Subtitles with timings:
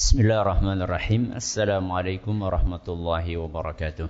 [0.00, 4.08] بسم الله الرحمن الرحيم السلام عليكم ورحمة الله وبركاته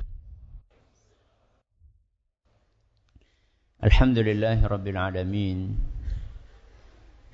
[3.83, 5.59] الحمد لله رب العالمين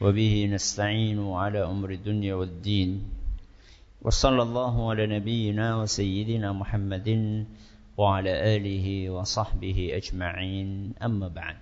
[0.01, 2.91] وبه نستعين على أمر الدنيا والدين
[4.03, 7.09] وصلى الله على نبينا وسيدنا محمد
[8.01, 11.57] وعلى آله وصحبه أجمعين أما بعد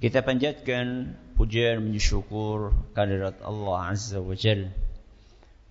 [0.00, 4.85] Kita panjatkan pujian menyukur kehadirat Allah Azza wa Jalla.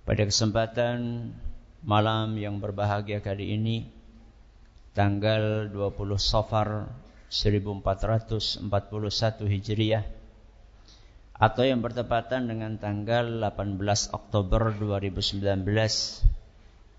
[0.06, 1.34] Pada kesempatan
[1.82, 3.90] malam yang berbahagia kali ini
[4.94, 6.86] tanggal 20 Safar
[7.34, 8.70] 1441
[9.50, 10.06] Hijriah
[11.36, 13.82] atau yang bertepatan dengan tanggal 18
[14.14, 15.42] Oktober 2019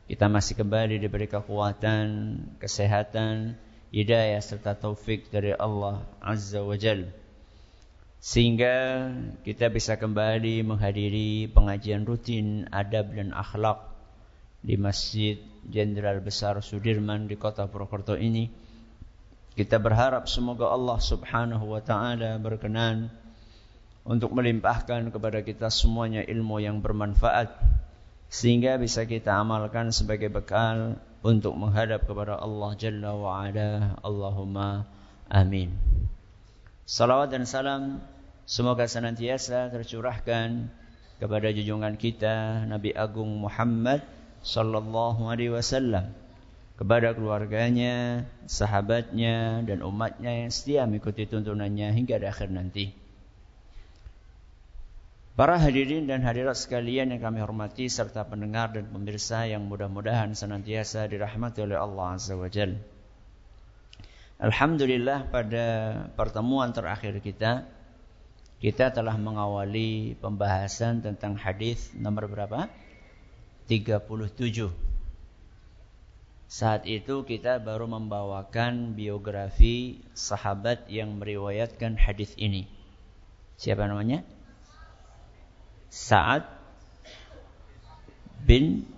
[0.07, 2.07] kita masih kembali diberi kekuatan,
[2.59, 3.55] kesehatan,
[3.95, 7.26] hidayah serta taufik dari Allah Azza wa Jalla
[8.19, 9.09] sehingga
[9.45, 13.97] kita bisa kembali menghadiri pengajian rutin adab dan akhlak
[14.67, 18.51] di Masjid Jenderal Besar Sudirman di kota Purwokerto ini.
[19.57, 23.09] Kita berharap semoga Allah Subhanahu wa taala berkenan
[24.05, 27.57] untuk melimpahkan kepada kita semuanya ilmu yang bermanfaat
[28.29, 33.99] sehingga bisa kita amalkan sebagai bekal untuk menghadap kepada Allah Jalla wa Ala.
[34.03, 34.87] Allahumma
[35.31, 35.73] amin.
[36.87, 37.99] Salawat dan salam
[38.47, 40.71] semoga senantiasa tercurahkan
[41.19, 44.07] kepada junjungan kita Nabi Agung Muhammad
[44.47, 46.15] sallallahu alaihi wasallam
[46.77, 52.93] kepada keluarganya, sahabatnya dan umatnya yang setia mengikuti tuntunannya hingga di akhir nanti.
[55.37, 61.05] Para hadirin dan hadirat sekalian yang kami hormati serta pendengar dan pemirsa yang mudah-mudahan senantiasa
[61.13, 62.81] dirahmati oleh Allah Azza wa Jalla.
[64.37, 65.65] Alhamdulillah pada
[66.13, 67.65] pertemuan terakhir kita
[68.57, 72.73] kita telah mengawali pembahasan tentang hadis nomor berapa?
[73.69, 74.73] 37.
[76.47, 82.65] Saat itu kita baru membawakan biografi sahabat yang meriwayatkan hadis ini.
[83.61, 84.25] Siapa namanya?
[85.93, 86.49] Sa'ad
[88.41, 88.89] bin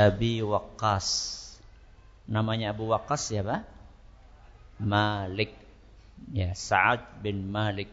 [0.00, 1.08] Abi Waqqas.
[2.24, 3.68] Namanya Abu Waqqas siapa?
[4.80, 5.52] Malik.
[6.32, 7.90] Ya, Sa'ad bin Malik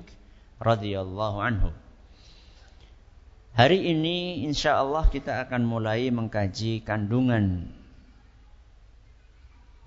[0.57, 1.69] radhiyallahu anhu.
[3.57, 7.73] Hari ini insya Allah kita akan mulai mengkaji kandungan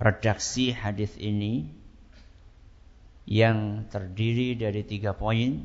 [0.03, 1.71] redaksi hadis ini
[3.31, 5.63] yang terdiri dari tiga poin.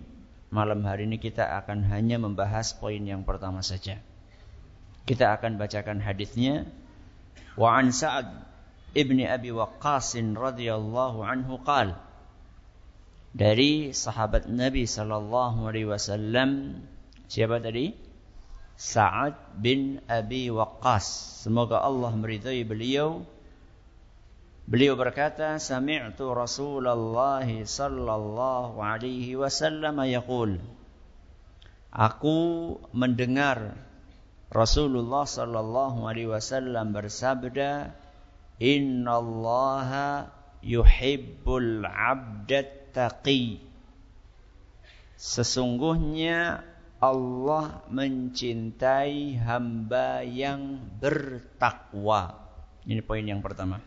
[0.53, 3.97] Malam hari ini kita akan hanya membahas poin yang pertama saja.
[5.09, 6.69] Kita akan bacakan hadisnya.
[7.57, 8.29] Wa an Sa'ad
[8.93, 11.97] ibni Abi Waqqas radhiyallahu anhu qal
[13.35, 16.79] dari sahabat Nabi sallallahu alaihi wasallam
[17.27, 17.91] siapa tadi?
[18.79, 21.43] Sa'ad bin Abi Waqqas.
[21.43, 23.27] Semoga Allah meridai beliau.
[24.67, 30.59] Beliau berkata, "Sami'tu Rasulullah sallallahu alaihi wasallam yaqul"
[31.95, 32.39] Aku
[32.91, 33.79] mendengar
[34.51, 37.95] Rasulullah sallallahu alaihi wasallam bersabda,
[38.59, 43.59] Innallaha yuhibbul abdat taqi.
[45.19, 46.63] Sesungguhnya
[47.03, 52.39] Allah mencintai hamba yang bertakwa.
[52.87, 53.83] Ini poin yang pertama.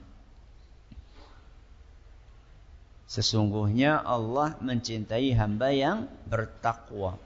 [3.09, 7.17] Sesungguhnya Allah mencintai hamba yang bertakwa.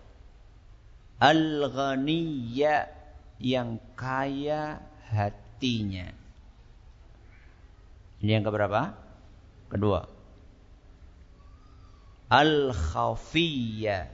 [1.19, 2.87] Al-ghaniyya
[3.43, 4.79] yang kaya
[5.11, 6.07] hatinya.
[8.23, 8.95] Ini yang keberapa?
[9.67, 10.12] Kedua.
[12.33, 14.09] Al-khafiyya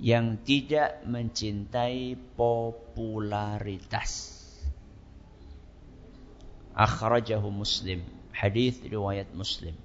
[0.00, 4.32] yang tidak mencintai popularitas.
[6.72, 8.00] Akhrajahu Muslim.
[8.32, 9.76] Hadis riwayat Muslim.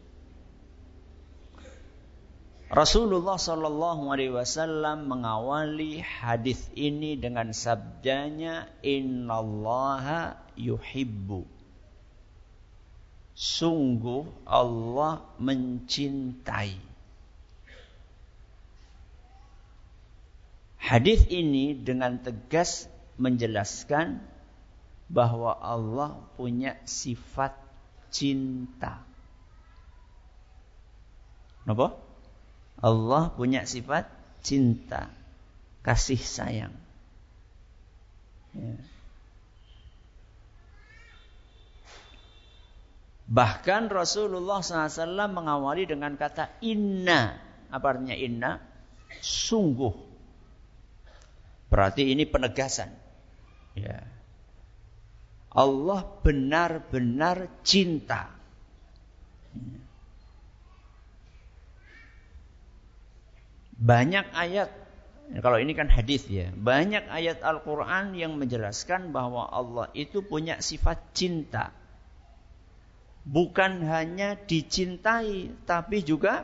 [2.71, 11.62] Rasulullah Shallallahu Alaihi Wasallam mengawali hadis ini dengan sabdanya Innallaha yuhibbu
[13.33, 16.93] Sungguh Allah mencintai
[20.83, 24.19] Hadis ini dengan tegas menjelaskan
[25.07, 27.55] bahwa Allah punya sifat
[28.11, 28.99] cinta.
[31.63, 31.95] Kenapa?
[32.83, 34.11] Allah punya sifat
[34.43, 35.07] cinta,
[35.87, 36.75] kasih sayang.
[38.51, 38.75] Ya.
[43.33, 47.33] Bahkan Rasulullah SAW mengawali dengan kata inna.
[47.73, 48.61] Apa artinya inna?
[49.17, 49.89] Sungguh.
[51.73, 52.93] Berarti ini penegasan.
[53.73, 54.05] Ya.
[55.49, 58.29] Allah benar-benar cinta.
[63.73, 64.69] Banyak ayat
[65.41, 66.53] kalau ini kan hadis ya.
[66.53, 71.73] Banyak ayat Al-Qur'an yang menjelaskan bahwa Allah itu punya sifat cinta.
[73.23, 76.43] Bukan hanya dicintai tapi juga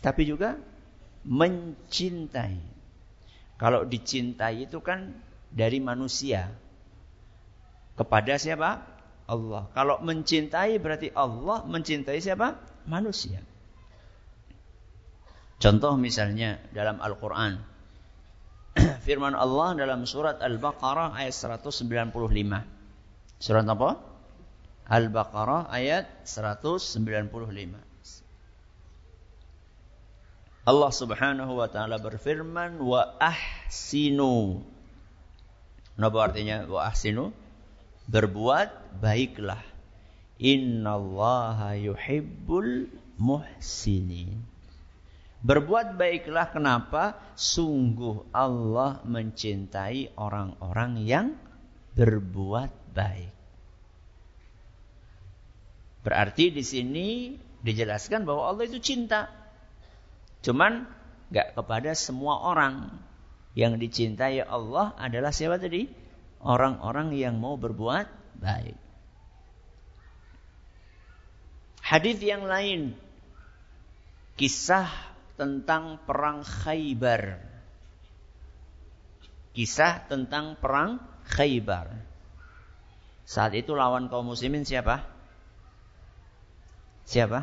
[0.00, 0.56] tapi juga
[1.28, 2.56] mencintai.
[3.60, 5.12] Kalau dicintai itu kan
[5.52, 6.48] dari manusia.
[7.94, 8.80] Kepada siapa?
[9.28, 9.68] Allah.
[9.76, 12.56] Kalau mencintai berarti Allah mencintai siapa?
[12.88, 13.44] Manusia.
[15.60, 17.60] Contoh misalnya dalam Al-Quran.
[19.06, 21.84] Firman Allah dalam surat Al-Baqarah ayat 195.
[23.36, 24.09] Surat apa?
[24.90, 27.06] Al-Baqarah ayat 195.
[30.66, 34.66] Allah Subhanahu wa taala berfirman wa ahsinu.
[35.94, 37.30] Apa artinya wa ahsinu?
[38.10, 39.62] Berbuat baiklah.
[40.42, 44.42] Innallaha yuhibbul muhsinin.
[45.40, 47.14] Berbuat baiklah kenapa?
[47.38, 51.26] Sungguh Allah mencintai orang-orang yang
[51.96, 53.39] berbuat baik.
[56.00, 59.28] Berarti di sini dijelaskan bahwa Allah itu cinta.
[60.40, 60.88] Cuman
[61.28, 62.88] gak kepada semua orang.
[63.52, 65.90] Yang dicintai Allah adalah siapa tadi?
[66.40, 68.06] Orang-orang yang mau berbuat
[68.38, 68.78] baik.
[71.82, 72.94] Hadis yang lain
[74.38, 74.86] kisah
[75.34, 77.42] tentang perang Khaybar.
[79.50, 81.90] Kisah tentang perang Khaybar.
[83.26, 85.09] Saat itu lawan kaum muslimin siapa?
[87.10, 87.42] Siapa?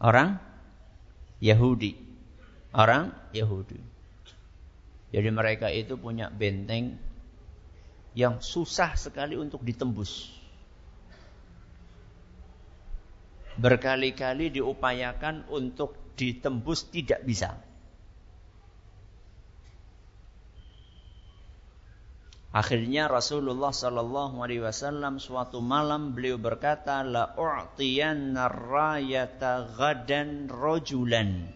[0.00, 0.40] Orang
[1.44, 1.92] Yahudi.
[2.72, 3.76] Orang Yahudi.
[5.12, 6.96] Jadi mereka itu punya benteng
[8.16, 10.38] yang susah sekali untuk ditembus.
[13.58, 17.58] berkali-kali diupayakan untuk ditembus tidak bisa.
[22.48, 27.36] Akhirnya Rasulullah Sallallahu Alaihi Wasallam suatu malam beliau berkata, la
[28.48, 31.52] rayata gadan rojulan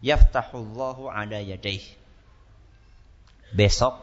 [0.00, 1.84] yaftahullahu ala yadaih.
[3.52, 4.00] Besok,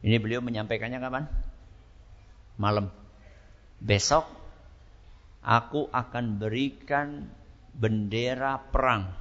[0.00, 1.28] ini beliau menyampaikannya kapan?
[2.56, 2.88] Malam.
[3.76, 4.24] Besok
[5.44, 7.28] aku akan berikan
[7.76, 9.12] bendera perang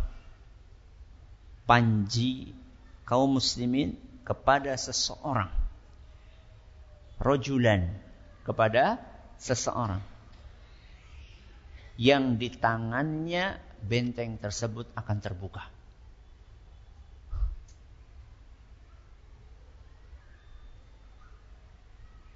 [1.67, 2.55] panji
[3.03, 5.53] kaum muslimin kepada seseorang.
[7.21, 7.93] Rojulan
[8.43, 8.99] kepada
[9.37, 10.01] seseorang.
[11.95, 15.63] Yang di tangannya benteng tersebut akan terbuka.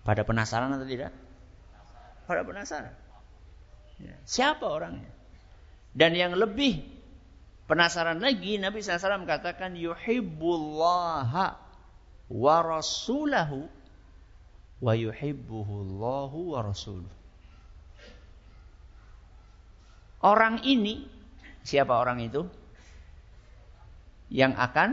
[0.07, 1.11] Pada penasaran atau tidak?
[2.23, 2.95] Pada penasaran.
[3.99, 5.11] Ya, siapa orangnya?
[5.91, 6.81] Dan yang lebih
[7.67, 11.68] penasaran lagi Nabi SAW katakan yuhibbullaha
[12.29, 13.65] wa rasulahu
[14.79, 17.11] wa yuhibbuhullahu wa rasuluh.
[20.19, 21.07] Orang ini
[21.65, 22.45] siapa orang itu?
[24.29, 24.89] Yang akan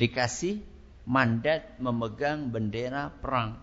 [0.00, 0.64] dikasih
[1.04, 3.60] mandat memegang bendera perang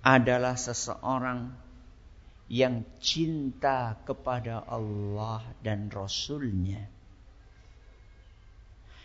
[0.00, 1.52] adalah seseorang
[2.48, 6.93] yang cinta kepada Allah dan Rasulnya.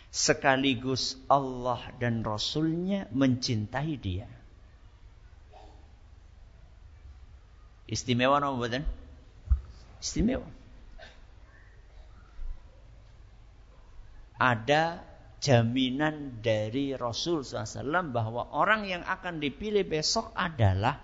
[0.09, 4.25] Sekaligus Allah dan Rasulnya mencintai dia.
[7.89, 8.85] Istimewa nama badan?
[10.01, 10.45] Istimewa.
[14.39, 15.01] Ada
[15.41, 21.01] jaminan dari Rasul SAW bahwa orang yang akan dipilih besok adalah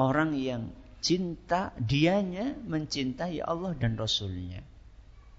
[0.00, 0.72] orang yang
[1.04, 4.71] cinta dianya mencintai Allah dan Rasulnya.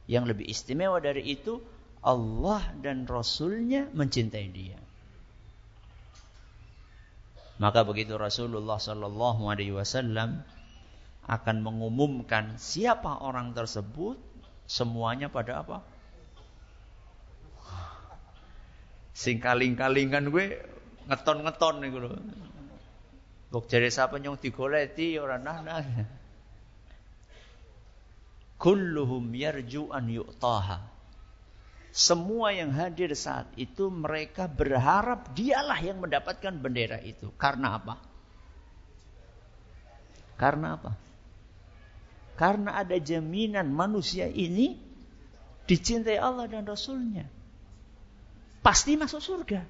[0.06, 1.64] Yang lebih istimewa dari itu
[2.04, 4.80] Allah dan Rasulnya mencintai dia.
[7.62, 10.44] Maka begitu Rasulullah Sallallahu Alaihi Wasallam
[11.24, 14.20] akan mengumumkan siapa orang tersebut,
[14.68, 15.80] semuanya pada apa?
[19.16, 20.60] Singkaling-kalingan gue
[21.08, 22.20] ngeton-ngeton nih gue.
[23.54, 25.86] Buk jari sapa nyong digoleti ora nah-nah.
[28.58, 30.94] Kulluhum yarju an yu'taha.
[31.94, 37.30] Semua yang hadir saat itu mereka berharap dialah yang mendapatkan bendera itu.
[37.38, 38.02] Karena apa?
[40.34, 40.92] Karena apa?
[42.34, 44.74] Karena ada jaminan manusia ini
[45.70, 47.30] dicintai Allah dan Rasulnya.
[48.66, 49.62] Pasti masuk surga.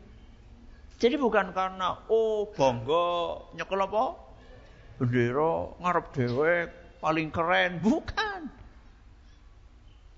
[1.04, 4.04] Jadi bukan karena oh bangga nyekel apa?
[4.96, 6.68] Bendera ngarep dewek
[7.04, 8.23] paling keren, bukan.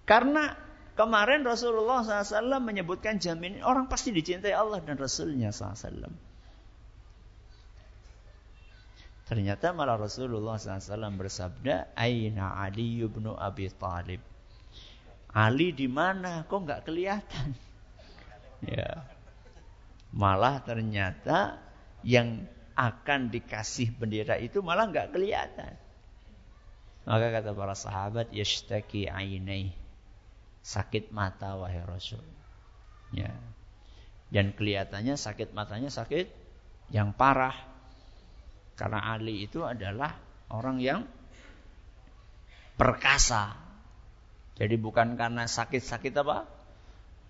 [0.05, 0.53] Karena
[0.93, 6.13] kemarin Rasulullah SAW menyebutkan jaminan orang pasti dicintai Allah dan Rasulnya SAW.
[9.25, 14.21] Ternyata malah Rasulullah SAW bersabda, Aina Ali ibnu Abi Talib.
[15.33, 16.45] Ali di mana?
[16.45, 17.49] Kok nggak kelihatan?
[18.65, 19.05] Ya.
[20.09, 21.61] Malah ternyata
[22.01, 25.75] yang akan dikasih bendera itu malah nggak kelihatan.
[27.05, 29.84] Maka kata para sahabat, yashtaki ainai.
[30.65, 32.25] Sakit mata wahai Rasul.
[33.13, 33.29] Ya.
[34.33, 36.25] Dan kelihatannya sakit matanya sakit
[36.89, 37.53] yang parah
[38.73, 40.17] karena Ali itu adalah
[40.49, 41.05] orang yang
[42.75, 43.55] perkasa.
[44.57, 46.49] Jadi bukan karena sakit-sakit apa?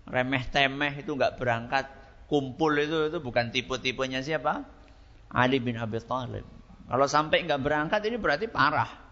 [0.08, 1.86] Remeh temeh itu nggak berangkat
[2.26, 4.66] kumpul itu itu bukan tipe-tipenya siapa?
[5.30, 6.46] Ali bin Abi Thalib.
[6.86, 9.05] Kalau sampai nggak berangkat ini berarti parah.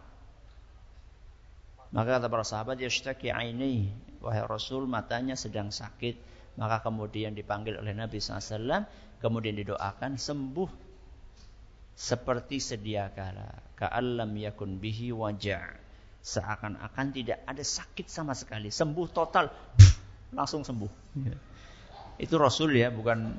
[1.94, 3.94] Maka kata para sahabat, yashtaki aini.
[4.18, 6.18] Wahai Rasul, matanya sedang sakit.
[6.58, 8.82] Maka kemudian dipanggil oleh Nabi SAW.
[9.22, 10.84] Kemudian didoakan, sembuh
[11.94, 15.62] seperti sedia kala ka'allam yakun bihi wajah
[16.18, 19.46] seakan-akan tidak ada sakit sama sekali sembuh total
[20.34, 21.38] langsung sembuh ya.
[22.18, 23.38] itu rasul ya bukan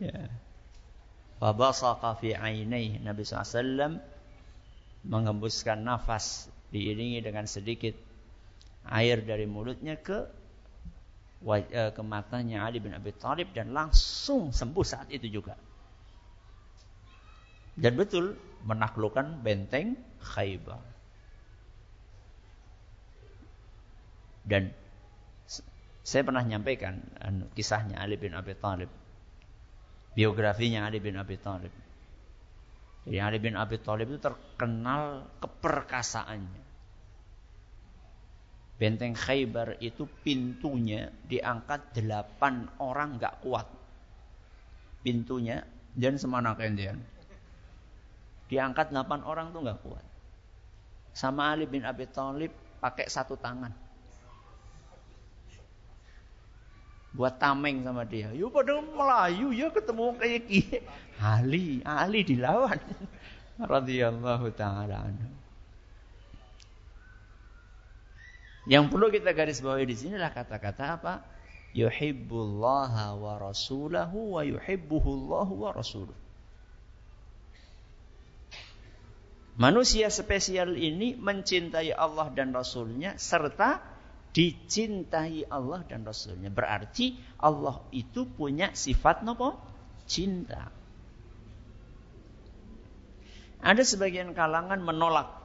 [0.08, 0.32] ya
[1.36, 2.32] fabasaqa fi
[3.04, 4.00] Nabi SAW
[5.04, 7.96] menghembuskan nafas diiringi dengan sedikit
[8.88, 10.40] air dari mulutnya ke
[11.40, 15.56] Eh, ke matanya Ali bin Abi Thalib dan langsung sembuh saat itu juga.
[17.80, 18.36] Dan betul
[18.68, 20.84] menaklukkan benteng Khaybar.
[24.44, 24.68] Dan
[26.04, 28.92] saya pernah nyampaikan anu, kisahnya Ali bin Abi Thalib.
[30.12, 31.72] Biografinya Ali bin Abi Thalib.
[33.10, 36.62] Jadi Ali bin Abi Thalib itu terkenal keperkasaannya.
[38.78, 43.66] Benteng Khaybar itu pintunya diangkat delapan orang nggak kuat.
[45.02, 45.66] Pintunya
[45.98, 47.02] dan semana kendian.
[48.46, 50.06] Diangkat delapan orang tuh nggak kuat.
[51.10, 53.74] Sama Ali bin Abi Thalib pakai satu tangan.
[57.10, 58.30] Buat tameng sama dia.
[58.30, 60.78] Yuk pada Melayu ya ketemu kayak gini.
[61.18, 62.78] Ali, Ali dilawan.
[63.58, 65.10] Radhiyallahu taala.
[68.70, 71.14] Yang perlu kita garis bawahi di sini adalah kata-kata apa?
[71.74, 76.14] Yuhibbullaha wa rasulahu wa yuhibbuhullahu wa rasuluh.
[79.60, 83.82] Manusia spesial ini mencintai Allah dan Rasulnya serta
[84.30, 86.48] dicintai Allah dan Rasulnya.
[86.50, 89.58] Berarti Allah itu punya sifat nopo?
[90.06, 90.70] Cinta.
[93.60, 95.40] Ada sebagian kalangan menolak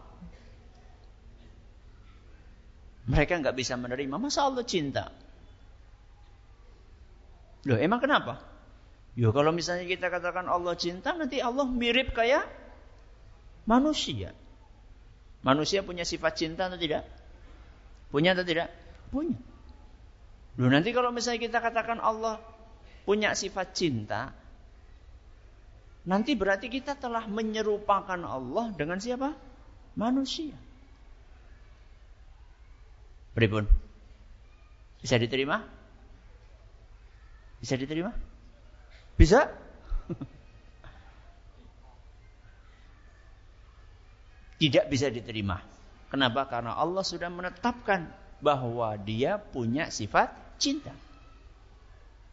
[3.05, 4.17] Mereka nggak bisa menerima.
[4.17, 5.13] Masa Allah cinta?
[7.69, 8.41] Loh, emang kenapa?
[9.13, 12.45] Yo, kalau misalnya kita katakan Allah cinta, nanti Allah mirip kayak
[13.69, 14.33] manusia.
[15.45, 17.05] Manusia punya sifat cinta atau tidak?
[18.15, 18.71] Punya atau tidak?
[19.11, 19.35] Punya.
[20.55, 22.39] Loh, nanti kalau misalnya kita katakan Allah
[23.03, 24.31] punya sifat cinta,
[26.07, 29.35] nanti berarti kita telah menyerupakan Allah dengan siapa?
[29.99, 30.55] Manusia.
[33.35, 33.67] Pripun?
[35.03, 35.59] Bisa diterima?
[37.59, 38.15] Bisa diterima?
[39.19, 39.51] Bisa?
[44.63, 45.74] Tidak bisa diterima.
[46.15, 46.47] Kenapa?
[46.47, 48.07] Karena Allah sudah menetapkan
[48.39, 50.95] bahwa dia punya sifat cinta.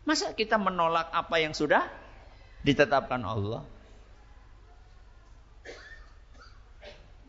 [0.06, 1.90] Masa kita menolak apa yang sudah
[2.62, 3.66] ditetapkan Allah?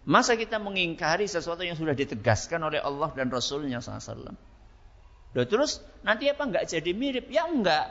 [0.06, 4.38] Masa kita mengingkari sesuatu yang sudah ditegaskan oleh Allah dan Rasulnya SAW?
[5.34, 7.34] Loh, terus nanti apa enggak jadi mirip?
[7.34, 7.90] Ya enggak.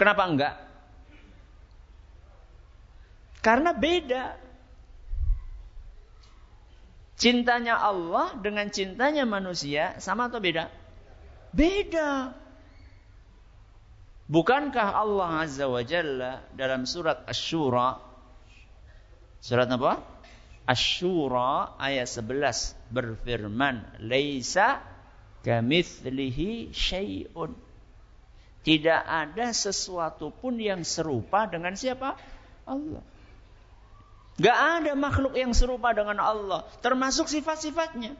[0.00, 0.54] Kenapa enggak?
[3.44, 4.40] Karena beda.
[7.24, 10.68] Cintanya Allah dengan cintanya manusia sama atau beda?
[11.56, 12.36] Beda.
[14.28, 18.12] Bukankah Allah Azza wa Jalla dalam surat Ash-Shura
[19.44, 20.00] Surat apa?
[20.64, 24.80] Asyura ayat 11 berfirman, "Laisa
[25.44, 27.52] kamitslihi syai'un."
[28.64, 32.16] Tidak ada sesuatu pun yang serupa dengan siapa?
[32.64, 33.04] Allah.
[34.34, 38.18] Gak ada makhluk yang serupa dengan Allah, termasuk sifat-sifatnya.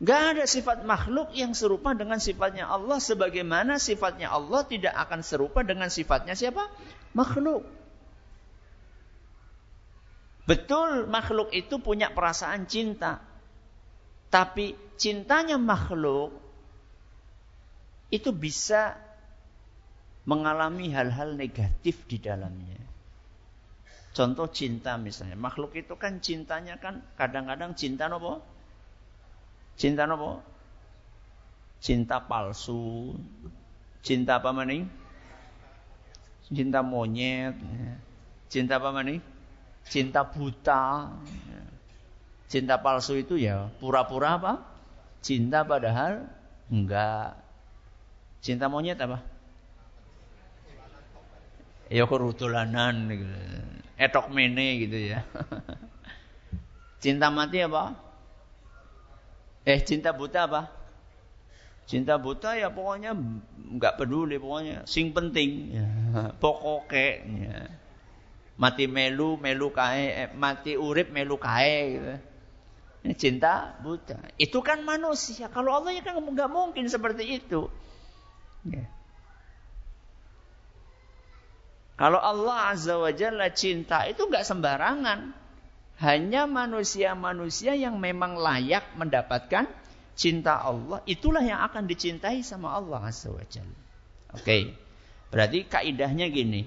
[0.00, 5.60] Gak ada sifat makhluk yang serupa dengan sifatnya Allah sebagaimana sifatnya Allah tidak akan serupa
[5.60, 6.72] dengan sifatnya siapa?
[7.12, 7.68] Makhluk.
[10.48, 13.20] Betul makhluk itu punya perasaan cinta.
[14.32, 16.32] Tapi cintanya makhluk
[18.08, 18.96] itu bisa
[20.24, 22.89] mengalami hal-hal negatif di dalamnya.
[24.10, 25.38] Contoh cinta misalnya.
[25.38, 28.42] Makhluk itu kan cintanya kan kadang-kadang cinta nopo?
[29.78, 30.42] Cinta nopo?
[31.78, 33.14] Cinta palsu.
[34.02, 34.84] Cinta apa maning?
[36.50, 37.54] Cinta monyet.
[38.50, 39.22] Cinta apa maning?
[39.86, 41.14] Cinta buta.
[42.50, 44.52] Cinta palsu itu ya pura-pura apa?
[45.22, 46.26] Cinta padahal
[46.66, 47.38] enggak.
[48.42, 49.22] Cinta monyet apa?
[51.86, 53.79] Ya kerutulanan gitu.
[54.00, 55.20] Etok mene gitu ya.
[57.04, 57.92] Cinta mati apa?
[59.68, 60.72] Eh cinta buta apa?
[61.84, 63.12] Cinta buta ya pokoknya
[63.76, 65.86] nggak peduli pokoknya sing penting ya.
[66.42, 67.60] pokoknya ya.
[68.56, 72.12] mati melu melu kae eh, mati urip melu kae gitu.
[73.00, 74.16] Ini cinta buta.
[74.36, 75.48] Itu kan manusia.
[75.48, 77.68] Kalau Allah ya kan nggak mungkin seperti itu.
[78.68, 78.84] Ya.
[82.00, 85.36] Kalau Allah Azza wa Jalla cinta itu nggak sembarangan
[86.00, 89.68] hanya manusia-manusia yang memang layak mendapatkan
[90.16, 91.04] cinta Allah.
[91.04, 93.76] Itulah yang akan dicintai sama Allah Azza wa Jalla.
[94.32, 94.40] Oke.
[94.40, 94.62] Okay.
[95.28, 96.64] Berarti kaidahnya gini.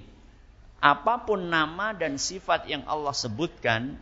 [0.78, 3.98] Apa pun nama dan sifat yang Allah sebutkan,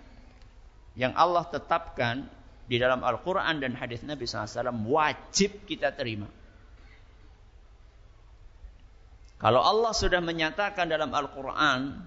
[1.00, 2.27] yang Allah tetapkan
[2.67, 6.27] di dalam Al-Quran dan hadis Nabi SAW, wajib kita terima.
[9.41, 11.98] Kalau Allah sudah menyatakan dalam Al-Quran,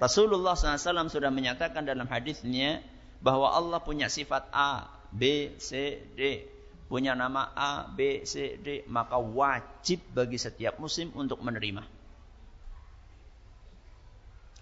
[0.00, 2.80] Rasulullah SAW sudah menyatakan dalam hadisnya
[3.20, 6.48] bahwa Allah punya sifat A, B, C, D,
[6.88, 11.84] punya nama A, B, C, D, maka wajib bagi setiap muslim untuk menerima.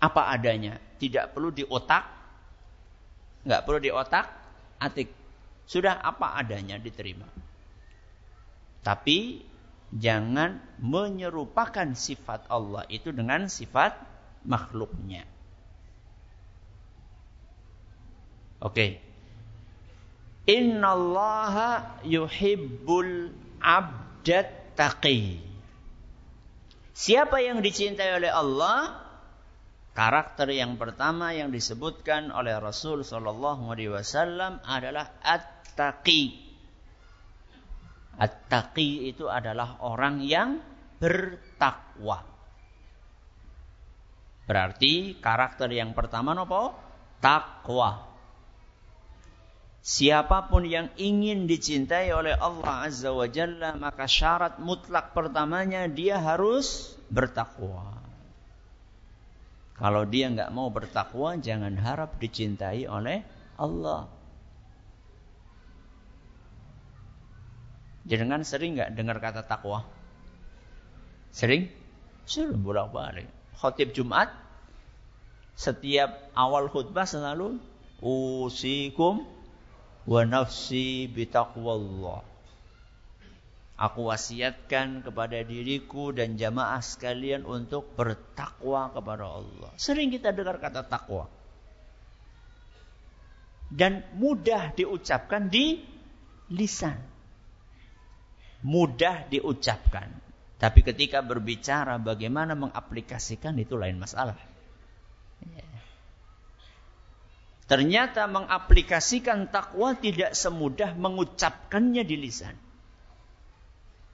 [0.03, 2.05] Apa adanya, tidak perlu di otak,
[3.47, 4.27] nggak perlu di otak,
[4.83, 5.15] atik.
[5.63, 7.27] Sudah apa adanya diterima.
[8.83, 9.47] Tapi
[9.95, 13.95] jangan menyerupakan sifat Allah itu dengan sifat
[14.47, 15.27] makhluknya.
[18.63, 18.73] Oke.
[18.73, 18.91] Okay.
[20.47, 25.43] Innallaha yuhibbul abdat taqi.
[26.97, 29.03] Siapa yang dicintai oleh Allah?
[29.97, 33.03] Karakter yang pertama yang disebutkan oleh Rasul
[33.91, 36.46] Wasallam adalah at-taqi.
[38.17, 40.61] At-taqi itu adalah orang yang
[40.97, 42.25] bertakwa.
[44.47, 46.73] Berarti karakter yang pertama nopo?
[47.21, 48.07] Takwa.
[49.87, 56.19] Siapa pun yang ingin dicintai oleh Allah Azza wa Jalla maka syarat mutlak pertamanya dia
[56.19, 57.95] harus bertakwa.
[59.77, 63.23] Kalau dia nggak mau bertakwa jangan harap dicintai oleh
[63.61, 64.16] Allah.
[68.07, 69.83] Jangan sering nggak dengar kata takwa?
[71.35, 71.67] Sering?
[72.27, 74.29] Sering bolak-balik khotib Jumat
[75.57, 77.57] setiap awal khutbah selalu
[78.05, 79.25] usikum
[80.05, 82.37] wa nafsi bitaqwallah.
[83.77, 89.69] Aku wasiatkan kepada diriku dan jamaah sekalian untuk bertakwa kepada Allah.
[89.77, 91.29] Sering kita dengar kata takwa.
[93.69, 95.85] Dan mudah diucapkan di
[96.57, 96.97] lisan.
[98.67, 100.11] Mudah diucapkan.
[100.59, 104.35] Tapi ketika berbicara bagaimana mengaplikasikan itu lain masalah.
[105.55, 105.63] Ya.
[107.67, 112.55] Ternyata mengaplikasikan takwa tidak semudah mengucapkannya di lisan.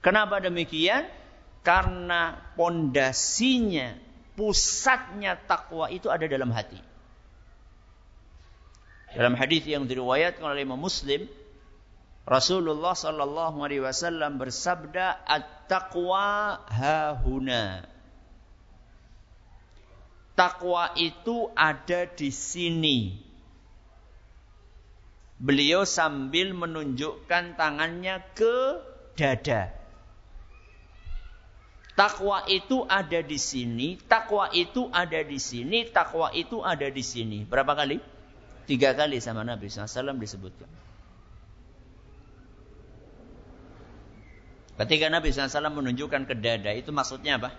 [0.03, 1.07] Kenapa demikian?
[1.63, 3.95] Karena pondasinya,
[4.35, 6.75] pusatnya takwa itu ada dalam hati.
[9.13, 11.29] Dalam hadis yang diriwayatkan oleh Imam Muslim,
[12.23, 17.83] Rasulullah sallallahu alaihi wasallam bersabda at-taqwa hahuna.
[20.33, 23.21] Takwa itu ada di sini.
[25.37, 28.79] Beliau sambil menunjukkan tangannya ke
[29.19, 29.75] dada.
[31.93, 37.45] Takwa itu ada di sini, takwa itu ada di sini, takwa itu ada di sini.
[37.45, 38.01] Berapa kali?
[38.65, 40.65] Tiga kali sama Nabi SAW disebutkan.
[44.73, 47.53] Ketika Nabi SAW menunjukkan ke dada, itu maksudnya apa?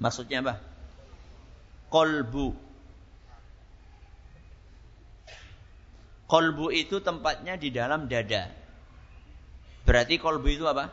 [0.00, 0.54] Maksudnya apa?
[1.92, 2.56] Kolbu.
[6.24, 8.48] Kolbu itu tempatnya di dalam dada.
[9.84, 10.88] Berarti kolbu itu apa?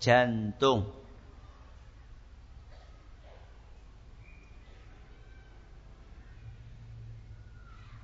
[0.00, 0.88] Jantung.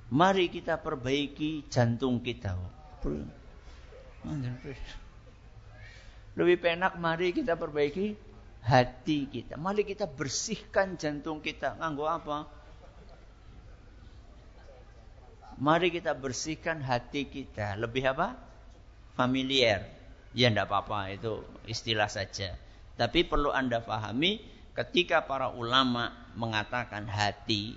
[0.09, 2.57] Mari kita perbaiki jantung kita.
[6.39, 8.15] Lebih penak mari kita perbaiki
[8.63, 9.59] hati kita.
[9.59, 11.79] Mari kita bersihkan jantung kita.
[11.79, 12.47] Nganggo apa?
[15.59, 17.75] Mari kita bersihkan hati kita.
[17.75, 18.39] Lebih apa?
[19.19, 19.83] Familiar.
[20.37, 22.55] Ya tidak apa-apa, itu istilah saja.
[22.95, 24.39] Tapi perlu Anda pahami
[24.79, 27.75] ketika para ulama mengatakan hati,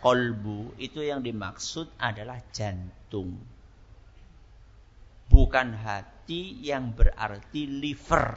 [0.00, 3.36] kolbu, itu yang dimaksud adalah jantung.
[5.32, 8.36] Bukan hati yang berarti liver.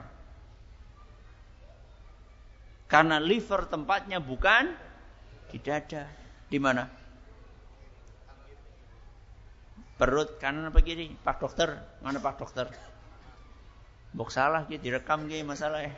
[2.87, 4.71] Karena liver tempatnya bukan
[5.51, 6.07] di dada.
[6.47, 6.87] Di mana?
[9.95, 11.11] Perut kanan apa kiri?
[11.19, 12.67] Pak dokter, mana Pak dokter?
[14.15, 15.91] Bok salah gitu, direkam gitu masalah ya.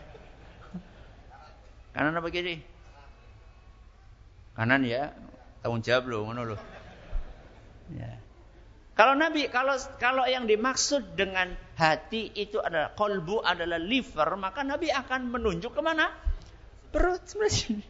[1.93, 2.61] Kanan apa kiri?
[4.53, 5.13] Kanan ya,
[5.61, 6.61] tanggung jawab loh, mana loh.
[7.93, 8.21] Ya.
[8.97, 14.89] Kalau Nabi, kalau kalau yang dimaksud dengan hati itu adalah kolbu adalah liver, maka Nabi
[14.89, 16.09] akan menunjuk ke mana?
[16.89, 17.85] Perut sebelah sini.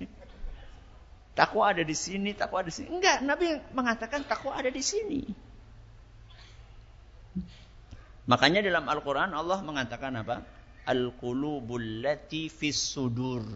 [1.32, 2.92] Takwa ada di sini, takwa ada di sini.
[2.92, 5.22] Enggak, Nabi mengatakan takwa ada di sini.
[8.28, 10.44] Makanya dalam Al-Quran Allah mengatakan apa?
[10.92, 13.48] Al-qulubul lati fis sudur.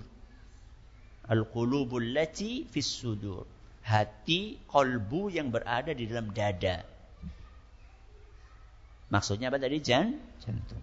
[1.28, 3.44] Al-qulubul lati fis sudur.
[3.84, 6.91] Hati, kolbu yang berada di dalam dada.
[9.12, 9.84] Maksudnya apa tadi?
[9.84, 10.80] Jan, jantung.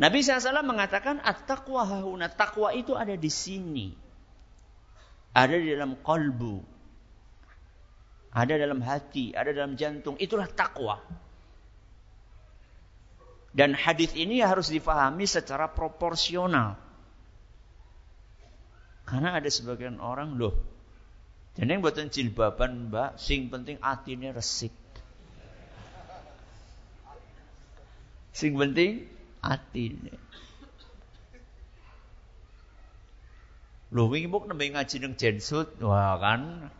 [0.00, 2.32] Nabi SAW mengatakan at-taqwa hahuna.
[2.32, 3.92] Takwa itu ada di sini.
[5.36, 6.64] Ada di dalam kolbu.
[8.32, 10.16] Ada dalam hati, ada dalam jantung.
[10.16, 11.02] Itulah takwa.
[13.52, 16.78] Dan hadis ini harus difahami secara proporsional.
[19.02, 20.54] Karena ada sebagian orang loh.
[21.58, 24.70] Jadi yang buatan jilbaban mbak, sing penting atine resik.
[28.38, 29.02] Sing penting
[29.42, 30.14] atine.
[33.90, 36.70] Lho wingi muk nembe ngaji ning jensut, wah kan.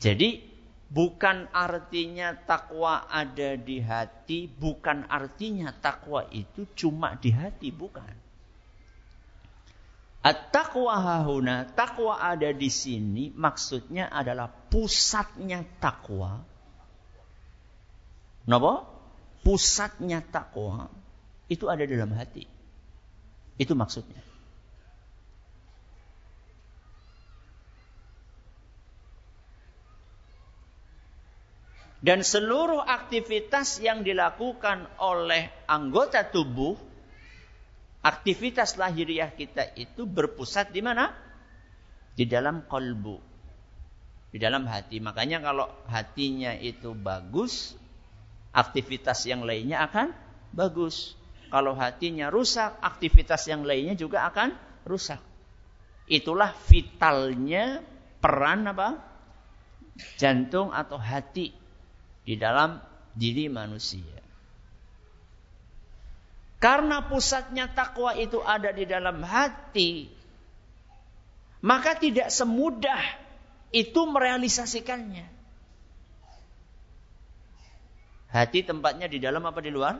[0.00, 8.14] Jadi Bukan artinya takwa ada di hati, bukan artinya takwa itu cuma di hati, bukan.
[10.22, 16.55] At-taqwa hahuna, takwa ada di sini maksudnya adalah pusatnya takwa.
[18.46, 18.86] Napa?
[19.42, 20.90] Pusatnya takwa
[21.46, 22.46] itu ada dalam hati.
[23.58, 24.22] Itu maksudnya.
[32.06, 36.78] Dan seluruh aktivitas yang dilakukan oleh anggota tubuh,
[37.98, 41.10] aktivitas lahiriah kita itu berpusat di mana?
[42.14, 43.18] Di dalam kolbu.
[44.30, 45.02] Di dalam hati.
[45.02, 47.74] Makanya kalau hatinya itu bagus,
[48.56, 50.16] aktivitas yang lainnya akan
[50.56, 51.12] bagus.
[51.52, 54.56] Kalau hatinya rusak, aktivitas yang lainnya juga akan
[54.88, 55.20] rusak.
[56.08, 57.84] Itulah vitalnya
[58.18, 58.98] peran apa?
[60.16, 61.52] Jantung atau hati
[62.24, 62.80] di dalam
[63.12, 64.16] diri manusia.
[66.56, 70.08] Karena pusatnya takwa itu ada di dalam hati,
[71.60, 73.00] maka tidak semudah
[73.70, 75.35] itu merealisasikannya.
[78.26, 79.96] Hati tempatnya di dalam apa di luar?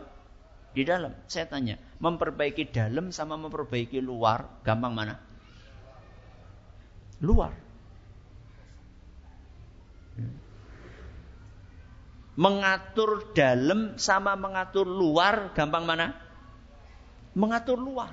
[0.74, 1.14] Di dalam.
[1.30, 5.14] Saya tanya, memperbaiki dalam sama memperbaiki luar, gampang mana?
[7.22, 7.54] Luar.
[12.36, 16.12] Mengatur dalam sama mengatur luar gampang mana?
[17.32, 18.12] Mengatur luar.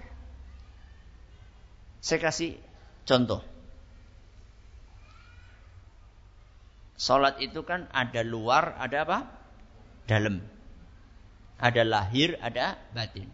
[1.99, 2.56] Saya kasih
[3.04, 3.43] contoh.
[6.95, 9.42] Salat itu kan ada luar, ada apa?
[10.06, 10.44] Dalam.
[11.60, 13.32] Ada lahir, ada batin.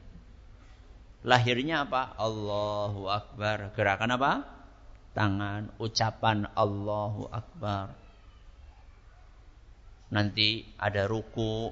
[1.26, 2.14] Lahirnya apa?
[2.16, 3.74] Allahu Akbar.
[3.74, 4.32] Gerakan apa?
[5.18, 8.00] Tangan, ucapan Allahu Akbar
[10.10, 11.70] nanti ada ruku,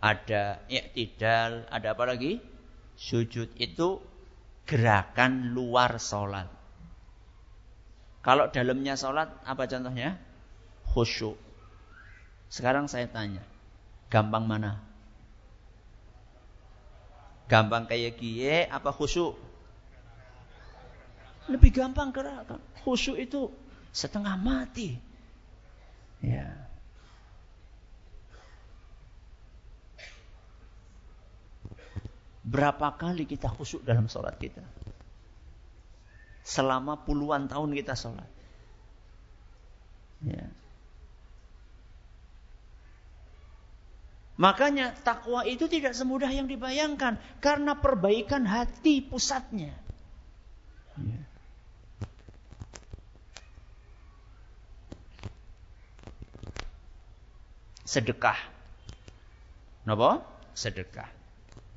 [0.00, 2.40] ada iktidal, ada apa lagi?
[2.96, 4.00] Sujud itu
[4.64, 6.48] gerakan luar sholat.
[8.22, 10.16] Kalau dalamnya sholat, apa contohnya?
[10.92, 11.34] Khusyuk.
[12.52, 13.42] Sekarang saya tanya,
[14.12, 14.76] gampang mana?
[17.48, 19.32] Gampang kayak gie apa khusyuk?
[21.48, 22.60] Lebih gampang gerakan.
[22.84, 23.48] Khusyuk itu
[23.88, 25.00] setengah mati.
[26.20, 26.68] Ya.
[32.44, 34.60] Berapa kali kita khusyuk dalam sholat kita?
[36.44, 38.28] Selama puluhan tahun kita sholat.
[40.22, 40.46] Ya.
[44.40, 49.76] Makanya takwa itu tidak semudah yang dibayangkan karena perbaikan hati pusatnya.
[50.96, 51.20] Ya.
[57.92, 58.40] Sedekah.
[59.84, 60.24] Napa?
[60.56, 61.12] Sedekah.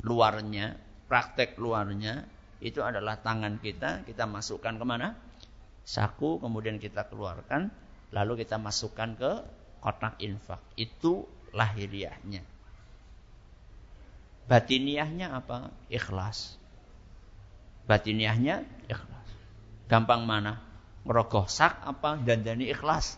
[0.07, 0.79] Luarnya,
[1.11, 2.23] praktek luarnya
[2.63, 5.11] itu adalah tangan kita, kita masukkan ke mana?
[5.83, 7.67] Saku, kemudian kita keluarkan,
[8.15, 9.31] lalu kita masukkan ke
[9.83, 10.63] kotak infak.
[10.79, 12.43] Itu lahiriahnya.
[14.45, 15.71] Batiniahnya apa?
[15.89, 16.59] Ikhlas.
[17.89, 19.27] Batiniahnya ikhlas.
[19.89, 20.61] Gampang mana?
[21.07, 22.19] Ngerogoh sak apa?
[22.21, 23.17] Dandani ikhlas.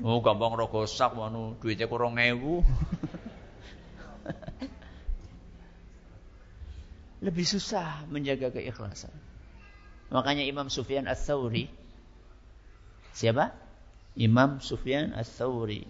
[0.00, 2.64] Oh, gampang ngerogoh sak wanu duitnya kurang ewu.
[7.24, 9.12] Lebih susah menjaga keikhlasan.
[10.08, 11.68] Makanya Imam Sufyan Ats-Tsauri
[13.12, 13.52] siapa?
[14.18, 15.86] Imam Sufyan Ats-Tsauri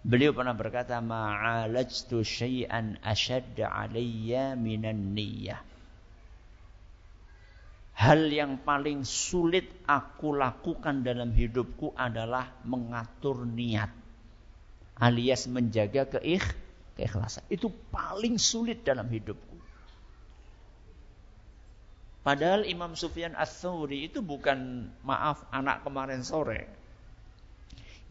[0.00, 5.60] Beliau pernah berkata, "Ma'alajtu syai'an ashadda 'alayya minan niyyah."
[8.00, 13.92] Hal yang paling sulit aku lakukan dalam hidupku adalah mengatur niat.
[14.96, 16.48] Alias menjaga keikh,
[16.96, 17.44] keikhlasan.
[17.52, 19.52] Itu paling sulit dalam hidupku.
[22.20, 26.68] Padahal Imam Sufyan Ats-Tsauri itu bukan maaf anak kemarin sore.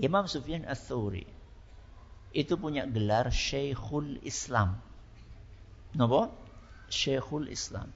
[0.02, 1.30] Imam Sufyan Ats-Tsauri
[2.34, 4.82] itu punya gelar Syekhul Islam.
[5.94, 6.34] Napa?
[6.90, 7.94] Syekhul Islam.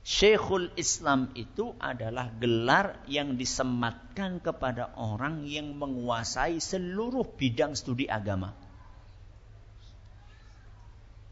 [0.00, 8.56] Syekhul Islam itu adalah gelar yang disematkan kepada orang yang menguasai seluruh bidang studi agama.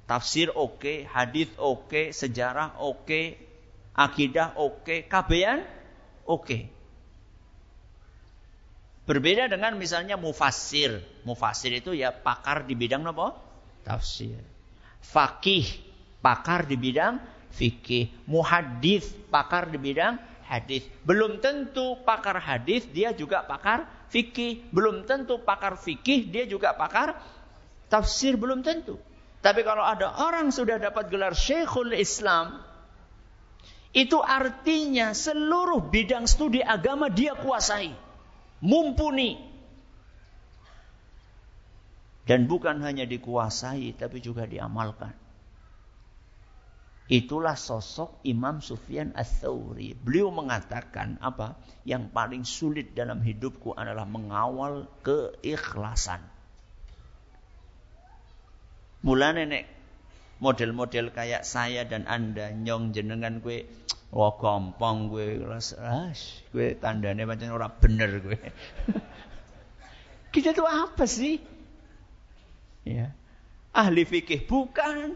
[0.09, 3.47] Tafsir oke, okay, hadis oke, okay, sejarah oke, okay,
[3.98, 5.66] akidah oke, okay, kabean
[6.22, 6.46] oke.
[6.46, 6.62] Okay.
[9.08, 11.00] Berbeda dengan misalnya mufassir.
[11.24, 13.34] Mufassir itu ya pakar di bidang apa?
[13.82, 14.37] Tafsir.
[15.00, 15.64] Fakih,
[16.20, 17.16] pakar di bidang
[17.56, 18.12] fikih.
[18.28, 20.84] Muhadis, pakar di bidang hadis.
[21.08, 24.68] Belum tentu pakar hadis dia juga pakar fikih.
[24.76, 27.16] Belum tentu pakar fikih dia juga pakar
[27.88, 29.00] tafsir belum tentu.
[29.40, 32.61] Tapi kalau ada orang sudah dapat gelar Syekhul Islam,
[33.96, 38.09] itu artinya seluruh bidang studi agama dia kuasai
[38.61, 39.38] mumpuni.
[42.29, 45.16] Dan bukan hanya dikuasai tapi juga diamalkan.
[47.09, 49.96] Itulah sosok Imam Sufyan Ats-Tsauri.
[49.96, 51.57] Beliau mengatakan apa?
[51.88, 56.20] Yang paling sulit dalam hidupku adalah mengawal keikhlasan.
[59.01, 59.77] Mula nenek
[60.38, 63.66] model-model kayak saya dan Anda nyong jenengan gue
[64.09, 68.40] Wah gampang gue kelas ras, gue tandanya macam orang bener gue.
[70.33, 71.37] Kita tuh apa sih?
[72.88, 73.12] Ya.
[73.77, 75.12] Ahli fikih bukan,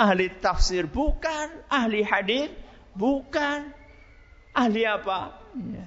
[0.00, 2.48] ahli tafsir bukan, ahli hadis
[2.96, 3.68] bukan,
[4.56, 5.36] ahli apa?
[5.52, 5.84] Ya.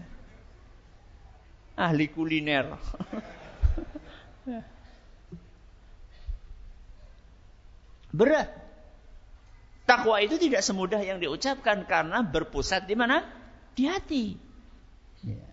[1.81, 2.77] Ahli kuliner.
[8.13, 8.64] Berat.
[9.85, 13.21] Takwa itu tidak semudah yang diucapkan karena berpusat di mana?
[13.77, 14.33] Di hati.
[15.21, 15.45] Ya.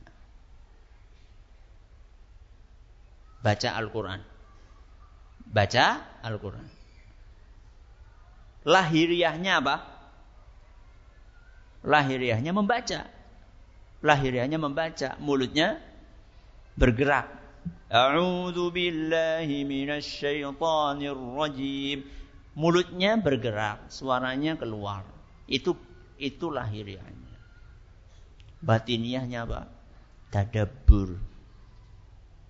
[3.45, 4.21] Baca Al-Quran.
[5.53, 5.85] Baca
[6.25, 6.65] Al-Quran.
[8.65, 9.77] Lahiriahnya apa?
[11.85, 13.05] Lahiriahnya membaca.
[14.01, 15.19] Lahiriahnya membaca.
[15.21, 15.77] Mulutnya
[16.81, 17.29] bergerak.
[17.93, 22.09] A'udzu billahi minasy syaithanir rajim
[22.53, 25.05] mulutnya bergerak, suaranya keluar.
[25.49, 25.77] Itu
[26.21, 27.37] itu lahiriahnya.
[28.63, 29.67] Batiniahnya apa?
[30.31, 31.19] Tadabur.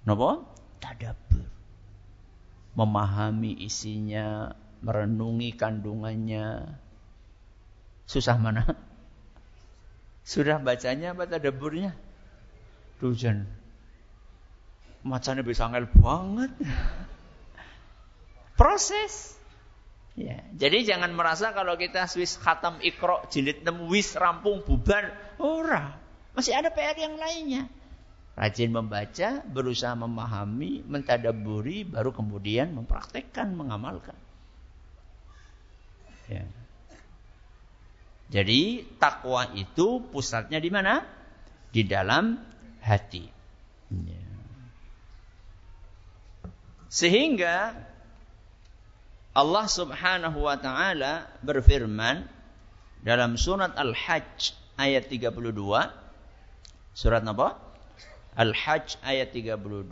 [0.05, 0.45] Napa?
[0.83, 1.47] Tadabur.
[2.77, 4.53] Memahami isinya,
[4.85, 6.77] merenungi kandungannya.
[8.05, 8.69] Susah mana?
[10.23, 11.97] Sudah bacanya apa tadaburnya?
[13.03, 13.49] Dujan.
[15.03, 16.53] Macamnya bisa ngel banget.
[18.55, 19.42] Proses.
[20.13, 25.09] Ya, jadi jangan merasa kalau kita Swiss khatam ikro jilid 6 wis rampung bubar.
[25.41, 25.97] Ora.
[26.37, 27.69] Masih ada PR yang lainnya.
[28.33, 34.17] Rajin membaca, berusaha memahami, mentadaburi, baru kemudian mempraktekkan, mengamalkan.
[36.29, 36.49] Ya.
[38.33, 41.05] Jadi takwa itu pusatnya di mana?
[41.69, 42.41] Di dalam
[42.81, 43.29] hati.
[43.93, 44.25] Ya.
[46.89, 47.77] Sehingga
[49.33, 52.29] Allah Subhanahu wa taala berfirman
[53.01, 55.33] dalam surat Al-Hajj ayat 32
[56.93, 57.57] surat apa?
[58.37, 59.89] Al-Hajj ayat 32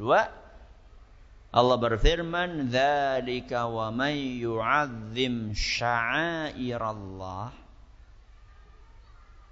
[1.50, 7.50] Allah berfirman dzalika wa may yu'azzim sya'airallah.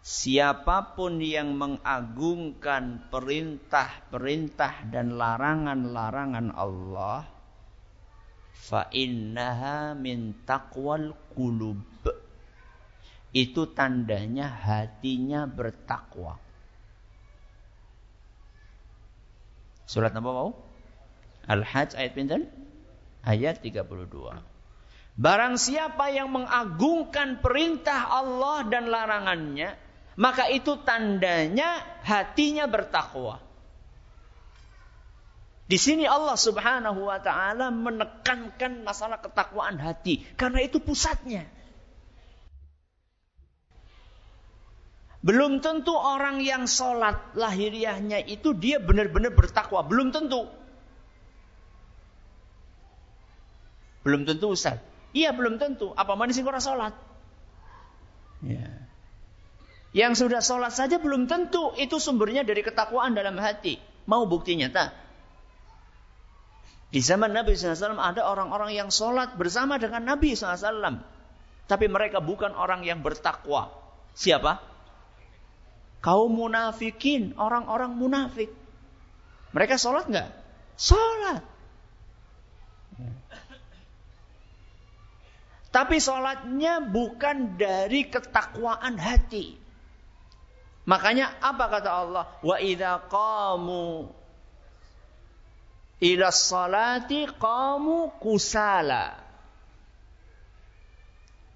[0.05, 7.38] Siapa pun yang mengagungkan perintah-perintah dan larangan-larangan Allah
[8.59, 11.79] fa innaha min taqwal qulub.
[13.31, 16.41] Itu tandanya hatinya bertakwa.
[19.89, 20.53] Surat apa mau?
[21.49, 22.45] Al-Hajj ayat pinten?
[23.25, 23.89] Ayat 32.
[25.19, 29.75] Barang siapa yang mengagungkan perintah Allah dan larangannya,
[30.21, 33.48] maka itu tandanya hatinya bertakwa.
[35.69, 41.45] Di sini Allah Subhanahu wa taala menekankan masalah ketakwaan hati karena itu pusatnya.
[45.21, 49.85] Belum tentu orang yang sholat lahiriahnya itu dia benar-benar bertakwa.
[49.85, 50.49] Belum tentu.
[54.09, 54.81] Belum tentu Ustaz.
[55.13, 55.93] Iya belum tentu.
[55.93, 56.97] Apa mana sih orang sholat?
[58.41, 58.89] Ya.
[59.93, 63.77] Yang sudah sholat saja belum tentu itu sumbernya dari ketakwaan dalam hati.
[64.09, 65.08] Mau buktinya tak?
[66.89, 71.05] Di zaman Nabi SAW ada orang-orang yang sholat bersama dengan Nabi SAW.
[71.69, 73.69] Tapi mereka bukan orang yang bertakwa.
[74.17, 74.57] Siapa?
[76.01, 78.49] Kaum munafikin, orang-orang munafik.
[79.53, 80.31] Mereka sholat nggak?
[80.81, 81.43] Sholat.
[85.69, 89.61] Tapi sholatnya bukan dari ketakwaan hati.
[90.89, 92.25] Makanya apa kata Allah?
[92.41, 94.09] Wa idha qamu
[95.99, 99.29] ila salati qamu kusala.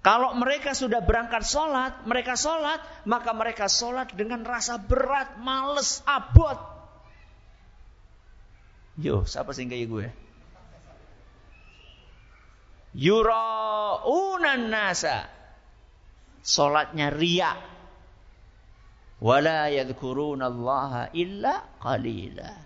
[0.03, 6.59] Kalau mereka sudah berangkat sholat, mereka sholat, maka mereka sholat dengan rasa berat, males, abot.
[8.99, 10.07] Yo, siapa sih kayak gue?
[12.99, 15.31] Yura'unan nasa.
[16.43, 17.55] Sholatnya ria.
[19.23, 22.62] Wala yadhkurunallaha illa qalila.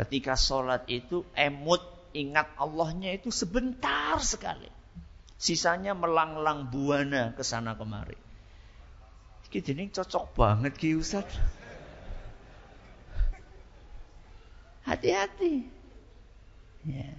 [0.00, 1.84] Ketika sholat itu emut
[2.16, 4.72] ingat Allahnya itu sebentar sekali.
[5.36, 8.16] Sisanya melanglang buana ke sana kemari.
[9.52, 11.28] Ini cocok banget Ki Ustaz.
[14.88, 15.68] Hati-hati.
[16.88, 17.12] Ya.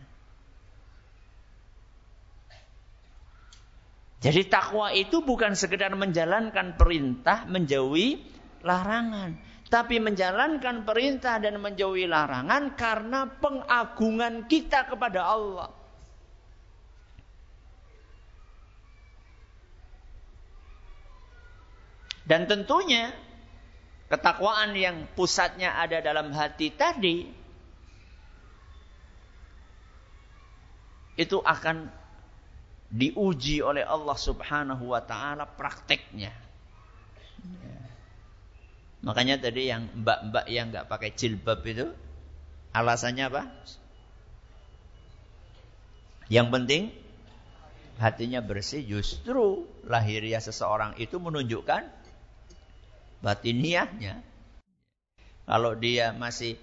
[4.25, 8.25] Jadi takwa itu bukan sekedar menjalankan perintah, menjauhi
[8.65, 15.71] larangan tapi menjalankan perintah dan menjauhi larangan karena pengagungan kita kepada Allah.
[22.27, 23.15] Dan tentunya
[24.11, 27.31] ketakwaan yang pusatnya ada dalam hati tadi
[31.15, 31.87] itu akan
[32.91, 36.35] diuji oleh Allah Subhanahu wa taala prakteknya.
[39.01, 41.89] Makanya tadi yang mbak-mbak yang nggak pakai jilbab itu
[42.69, 43.43] alasannya apa?
[46.29, 46.83] Yang penting
[47.97, 48.85] hatinya bersih.
[48.85, 51.89] Justru lahiriah seseorang itu menunjukkan
[53.25, 54.21] batiniahnya.
[55.49, 56.55] Kalau dia masih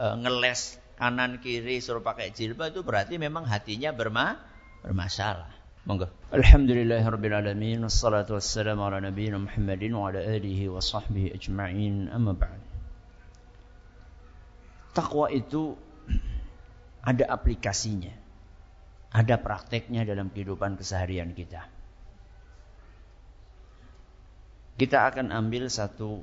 [0.00, 4.40] e, ngeles kanan kiri suruh pakai jilbab itu berarti memang hatinya berma
[4.80, 5.59] bermasalah.
[5.88, 6.12] Monggo.
[6.28, 12.12] Alhamdulillahirabbil alamin wassalatu wassalamu ala nabiyyina Muhammadin wa ala alihi wa sahbihi ajma'in.
[12.12, 12.60] Amma ba'd.
[14.92, 15.72] Takwa itu
[17.00, 18.12] ada aplikasinya.
[19.10, 21.64] Ada prakteknya dalam kehidupan keseharian kita.
[24.76, 26.20] Kita akan ambil satu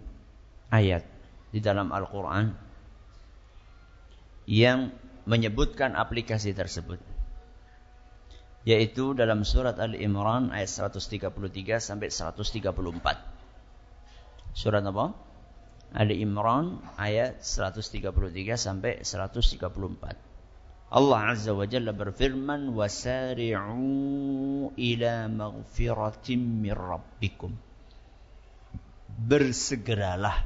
[0.69, 1.03] ayat
[1.49, 2.53] di dalam Al-Quran
[4.47, 4.93] yang
[5.27, 7.01] menyebutkan aplikasi tersebut
[8.67, 11.31] yaitu dalam surat Al-Imran ayat 133
[11.79, 12.67] sampai 134.
[14.51, 15.15] Surat apa?
[15.95, 18.11] Ali Imran ayat 133
[18.59, 20.91] sampai 134.
[20.91, 23.79] Allah Azza wa Jalla berfirman wasari'u
[24.75, 27.55] ila maghfiratin min rabbikum.
[29.15, 30.43] Bersegeralah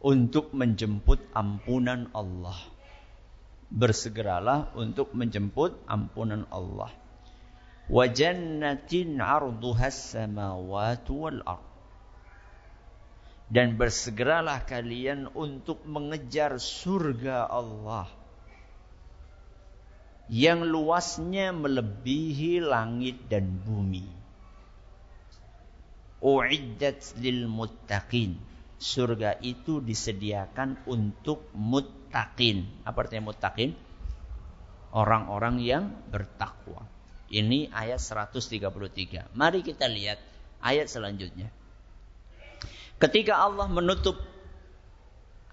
[0.00, 2.73] untuk menjemput ampunan Allah
[3.70, 6.92] bersegeralah untuk menjemput ampunan Allah.
[7.88, 11.40] Wa jannatin samawati wal.
[13.44, 18.08] Dan bersegeralah kalian untuk mengejar surga Allah
[20.32, 24.08] yang luasnya melebihi langit dan bumi.
[26.24, 28.40] Uiddat lil muttaqin.
[28.80, 32.03] Surga itu disediakan untuk muttaqin.
[32.86, 33.74] Apa artinya muttaqin?
[34.94, 36.86] Orang-orang yang bertakwa.
[37.26, 39.34] Ini ayat 133.
[39.34, 40.22] Mari kita lihat
[40.62, 41.50] ayat selanjutnya.
[43.02, 44.22] Ketika Allah menutup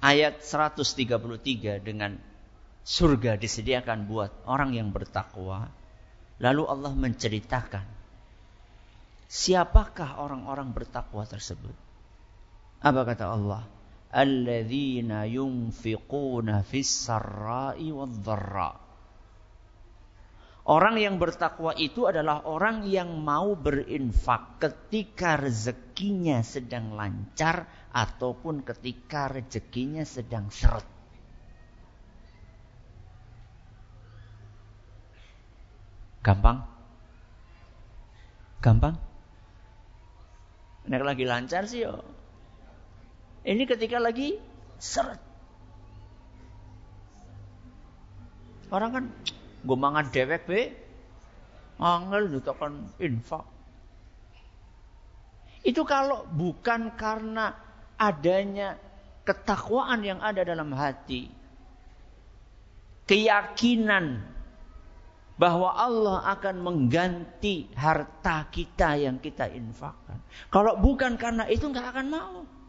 [0.01, 2.21] ayat 133 dengan
[2.81, 5.69] surga disediakan buat orang yang bertakwa.
[6.41, 7.85] Lalu Allah menceritakan
[9.29, 11.77] siapakah orang-orang bertakwa tersebut.
[12.81, 13.61] Apa kata Allah?
[14.11, 18.91] Alladzina yunfiquna fis sarra'i wadh-dharra.
[20.61, 29.25] Orang yang bertakwa itu adalah orang yang mau berinfak ketika rezekinya sedang lancar ataupun ketika
[29.25, 30.85] rezekinya sedang seret.
[36.21, 36.61] Gampang?
[38.61, 38.93] Gampang?
[40.85, 42.05] Nek lagi lancar sih yo.
[43.41, 44.37] Ini ketika lagi
[44.77, 45.17] seret.
[48.71, 49.05] Orang kan
[49.61, 50.61] gue mangan dewek be,
[51.81, 53.43] angel kan infak.
[55.61, 57.53] Itu kalau bukan karena
[57.99, 58.79] adanya
[59.27, 61.29] ketakwaan yang ada dalam hati,
[63.05, 64.23] keyakinan
[65.37, 70.21] bahwa Allah akan mengganti harta kita yang kita infakkan.
[70.53, 72.60] Kalau bukan karena itu nggak akan mau.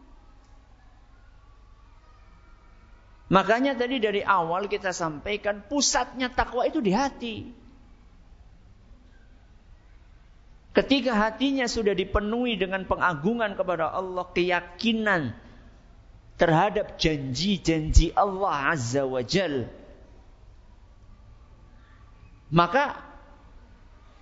[3.33, 7.49] Makanya tadi dari awal kita sampaikan pusatnya takwa itu di hati.
[10.77, 15.33] Ketika hatinya sudah dipenuhi dengan pengagungan kepada Allah, keyakinan
[16.37, 19.69] terhadap janji-janji Allah Azza wa Jalla
[22.53, 23.01] maka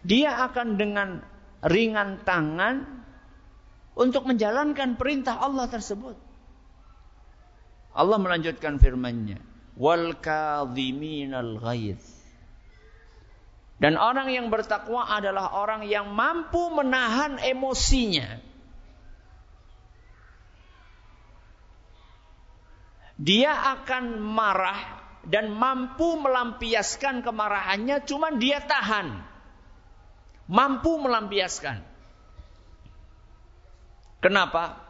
[0.07, 1.19] dia akan dengan
[1.67, 3.03] ringan tangan
[3.91, 6.15] untuk menjalankan perintah Allah tersebut.
[7.91, 9.39] Allah melanjutkan firman-Nya,
[9.75, 12.21] "Wal kadhiminal ghaiz."
[13.81, 18.37] Dan orang yang bertakwa adalah orang yang mampu menahan emosinya.
[23.17, 29.21] Dia akan marah dan mampu melampiaskan kemarahannya cuma dia tahan.
[30.49, 31.81] Mampu melampiaskan.
[34.21, 34.80] Kenapa?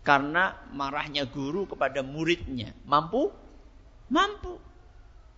[0.00, 2.72] Karena marahnya guru kepada muridnya.
[2.88, 3.28] Mampu?
[4.08, 4.56] Mampu.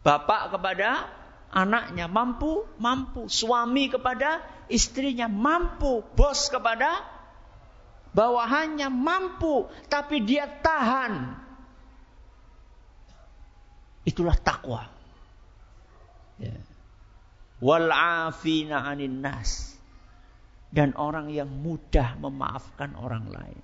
[0.03, 1.11] Bapak kepada
[1.51, 3.27] anaknya mampu, mampu.
[3.27, 6.07] Suami kepada istrinya mampu.
[6.15, 7.03] Bos kepada
[8.15, 9.67] bawahannya mampu.
[9.91, 11.43] Tapi dia tahan
[14.03, 14.83] Itulah takwa.
[16.43, 16.59] Ya.
[17.63, 19.79] Wal anin nas.
[20.73, 23.63] Dan orang yang mudah memaafkan orang lain.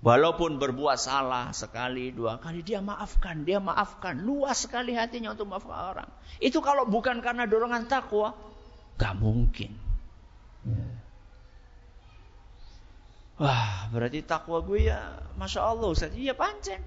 [0.00, 4.16] Walaupun berbuat salah sekali, dua kali, dia maafkan, dia maafkan.
[4.24, 6.10] Luas sekali hatinya untuk maafkan orang.
[6.40, 8.32] Itu kalau bukan karena dorongan takwa,
[8.96, 9.76] gak mungkin.
[10.64, 11.00] Ya.
[13.40, 16.12] Wah, berarti takwa gue ya Masya Allah Ustaz.
[16.12, 16.84] Iya pancen.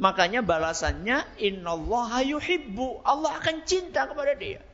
[0.00, 3.04] Makanya balasannya innallaha yuhibbu.
[3.04, 4.64] Allah akan cinta kepada dia.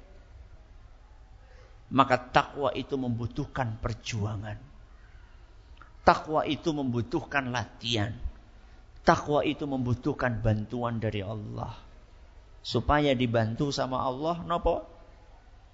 [1.90, 4.54] Maka takwa itu membutuhkan perjuangan.
[6.08, 8.16] Takwa itu membutuhkan latihan.
[9.04, 11.76] Takwa itu membutuhkan bantuan dari Allah.
[12.64, 14.88] Supaya dibantu sama Allah, nopo?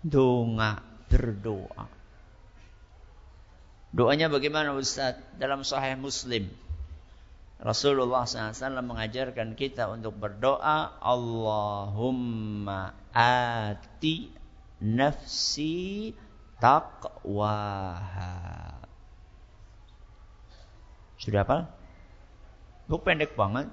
[0.02, 0.74] Doa,
[1.06, 1.86] berdoa.
[3.94, 5.22] Doanya bagaimana Ustaz?
[5.38, 6.50] Dalam Sahih Muslim.
[7.62, 14.34] Rasulullah SAW mengajarkan kita untuk berdoa Allahumma ati
[14.82, 16.10] nafsi
[16.58, 18.34] taqwaha.
[21.24, 21.72] Sudah apa?
[22.84, 23.72] Buk pendek banget.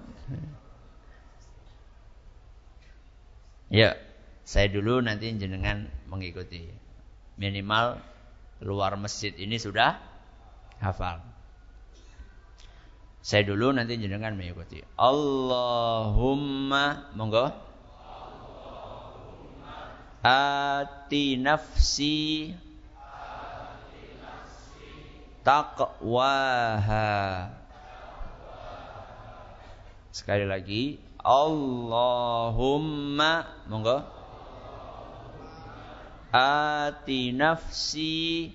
[3.68, 3.99] Ya,
[4.47, 6.72] saya dulu nanti jenengan mengikuti.
[7.36, 7.99] Minimal
[8.64, 9.99] luar masjid ini sudah
[10.80, 11.20] hafal.
[13.20, 14.80] Saya dulu nanti jenengan mengikuti.
[14.95, 16.24] Allahumma
[17.20, 17.52] monggo.
[20.24, 22.56] Ati nafsi
[25.44, 27.12] taqwaha
[30.12, 34.04] Sekali lagi, Allahumma monggo
[36.36, 38.52] ati nafsi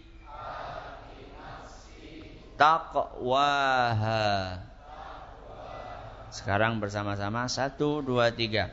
[2.60, 4.60] taqwaha.
[6.28, 8.68] Sekarang bersama-sama satu dua tiga.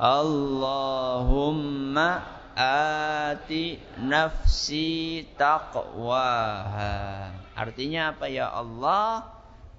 [0.00, 2.24] Allahumma
[2.56, 7.41] ati nafsi taqwaha.
[7.52, 9.28] Artinya apa ya Allah?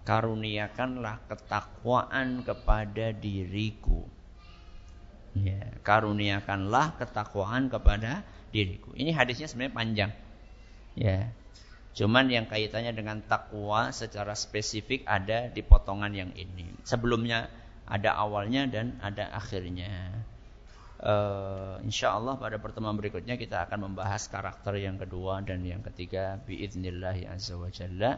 [0.04, 4.04] Karuniakanlah ketakwaan kepada diriku.
[5.34, 8.22] Ya, karuniakanlah ketakwaan kepada
[8.54, 8.94] diriku.
[8.94, 10.12] Ini hadisnya sebenarnya panjang.
[10.94, 11.34] Ya.
[11.94, 16.70] Cuman yang kaitannya dengan takwa secara spesifik ada di potongan yang ini.
[16.86, 17.50] Sebelumnya
[17.86, 20.26] ada awalnya dan ada akhirnya.
[21.04, 26.40] Uh, insya Allah pada pertemuan berikutnya kita akan membahas karakter yang kedua dan yang ketiga
[26.48, 28.16] biidznillah azza wa jalla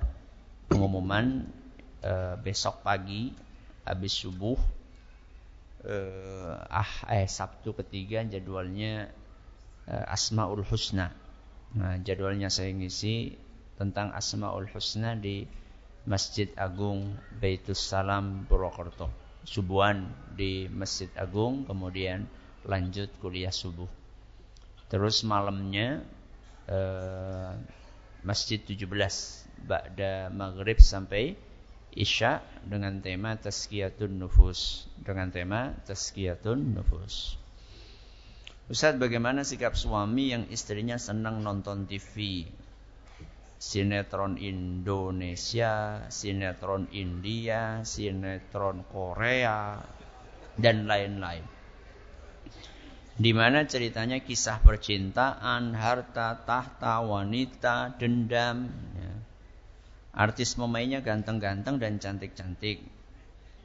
[0.70, 1.50] pengumuman
[2.06, 3.34] uh, besok pagi
[3.90, 4.54] habis subuh
[5.86, 9.10] uh, ah eh Sabtu ketiga jadwalnya
[9.90, 11.14] uh, Asmaul Husna.
[11.76, 13.36] Nah, jadwalnya saya ngisi
[13.82, 15.46] tentang Asmaul Husna di
[16.06, 19.10] Masjid Agung Baitus Salam Purwokerto.
[19.46, 22.26] Subuhan di Masjid Agung, kemudian
[22.66, 23.88] lanjut kuliah subuh.
[24.90, 26.02] Terus malamnya
[26.70, 27.54] eh,
[28.26, 28.90] Masjid 17
[29.66, 31.38] Ba'da Maghrib sampai
[31.96, 37.40] Isya dengan tema Tazkiyatun Nufus dengan tema Tazkiyatun Nufus.
[38.66, 42.44] Ustaz bagaimana sikap suami yang istrinya senang nonton TV
[43.56, 49.80] sinetron Indonesia, sinetron India, sinetron Korea,
[50.60, 51.55] dan lain-lain.
[53.16, 58.68] Di mana ceritanya kisah percintaan, harta, tahta, wanita, dendam.
[59.00, 59.14] Ya.
[60.12, 62.84] Artis pemainnya ganteng-ganteng dan cantik-cantik.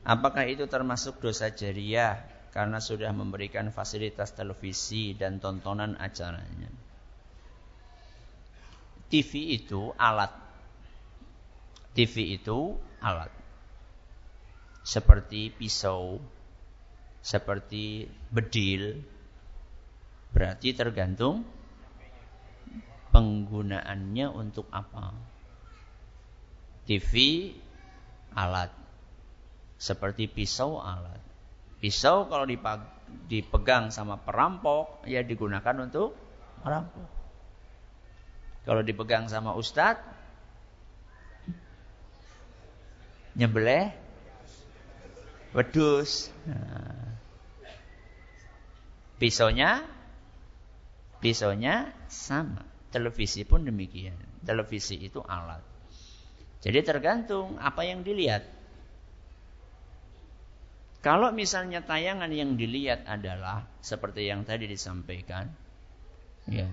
[0.06, 2.22] Apakah itu termasuk dosa jariah
[2.54, 6.70] karena sudah memberikan fasilitas televisi dan tontonan acaranya?
[9.10, 10.30] TV itu alat.
[11.98, 13.34] TV itu alat.
[14.86, 16.22] Seperti pisau,
[17.18, 19.02] seperti bedil.
[20.30, 21.42] Berarti tergantung
[23.10, 25.10] penggunaannya untuk apa.
[26.86, 27.12] TV
[28.34, 28.70] alat.
[29.80, 31.18] Seperti pisau alat.
[31.80, 32.44] Pisau kalau
[33.26, 36.12] dipegang sama perampok, ya digunakan untuk
[36.60, 37.08] merampok.
[38.68, 40.04] Kalau dipegang sama ustadz,
[43.34, 43.88] nyembelih
[45.56, 46.28] wedus.
[46.44, 47.16] Nah.
[49.16, 49.80] Pisaunya
[51.20, 52.64] pisaunya sama.
[52.90, 54.18] Televisi pun demikian.
[54.42, 55.62] Televisi itu alat.
[56.60, 58.42] Jadi tergantung apa yang dilihat.
[61.00, 65.48] Kalau misalnya tayangan yang dilihat adalah seperti yang tadi disampaikan,
[66.44, 66.68] ya,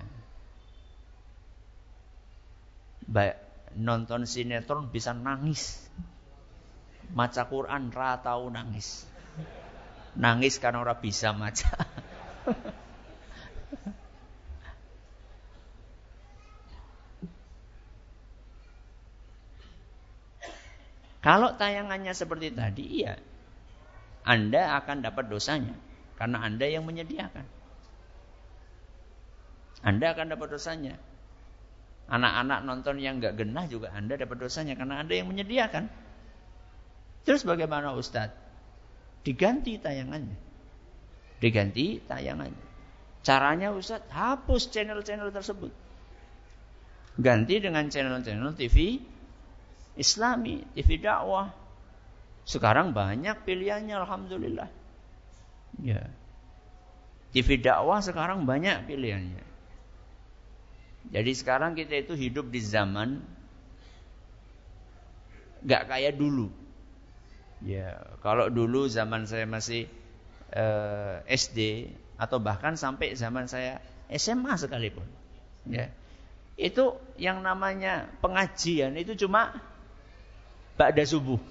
[3.08, 3.40] baik
[3.80, 5.80] nonton sinetron bisa nangis.
[7.08, 9.08] Maca Quran ra tahu nangis.
[10.12, 11.72] Nangis karena orang bisa maca.
[21.28, 23.20] Kalau tayangannya seperti tadi, iya.
[24.24, 25.76] Anda akan dapat dosanya.
[26.16, 27.44] Karena Anda yang menyediakan.
[29.84, 30.96] Anda akan dapat dosanya.
[32.08, 35.92] Anak-anak nonton yang nggak genah juga Anda dapat dosanya karena Anda yang menyediakan.
[37.28, 38.32] Terus bagaimana Ustadz?
[39.20, 40.32] Diganti tayangannya.
[41.44, 42.64] Diganti tayangannya.
[43.20, 45.76] Caranya Ustadz hapus channel-channel tersebut.
[47.20, 49.04] Ganti dengan channel-channel TV
[49.98, 51.50] Islami, TV dakwah.
[52.46, 54.70] Sekarang banyak pilihannya Alhamdulillah.
[55.82, 56.06] Ya.
[57.34, 59.44] TV dakwah sekarang banyak pilihannya.
[61.08, 63.20] Jadi sekarang kita itu hidup di zaman
[65.66, 66.48] nggak kayak dulu.
[67.58, 69.90] Ya, kalau dulu zaman saya masih
[70.54, 73.82] eh, SD atau bahkan sampai zaman saya
[74.14, 75.04] SMA sekalipun,
[75.66, 75.90] ya,
[76.54, 79.58] itu yang namanya pengajian itu cuma
[80.78, 81.42] ba'da subuh,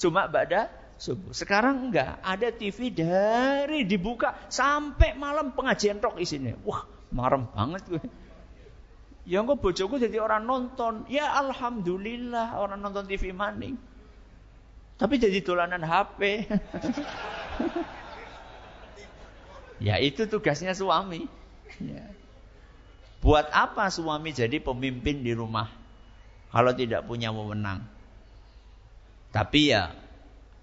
[0.00, 1.36] cuma ba'da subuh.
[1.36, 6.56] Sekarang enggak, ada TV dari dibuka sampai malam pengajian tok isinya.
[6.64, 8.02] Wah, marem banget gue.
[9.24, 11.08] Ya engko bojoku jadi orang nonton.
[11.08, 13.80] Ya alhamdulillah orang nonton TV maning.
[15.00, 16.44] Tapi jadi dolanan HP.
[19.86, 21.24] ya itu tugasnya suami.
[21.80, 22.04] Ya.
[23.24, 25.72] Buat apa suami jadi pemimpin di rumah
[26.52, 27.93] kalau tidak punya wewenang?
[29.34, 29.90] Tapi ya